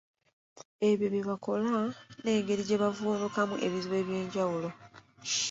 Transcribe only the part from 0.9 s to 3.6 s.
bye bakola n'engeri gye bavvuunukamu